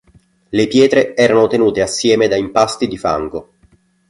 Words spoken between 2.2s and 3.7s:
da impasti di fango.